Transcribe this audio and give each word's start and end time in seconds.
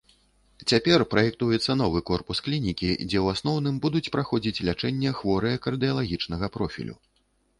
Цяпер 0.69 1.03
праектуецца 1.13 1.75
новы 1.81 1.99
корпус 2.09 2.39
клінікі, 2.47 2.89
дзе 3.11 3.19
ў 3.21 3.25
асноўным 3.37 3.75
будуць 3.83 4.11
праходзіць 4.15 4.63
лячэнне 4.69 5.09
хворыя 5.21 5.61
кардыялагічнага 5.67 6.45
профілю. 6.57 6.95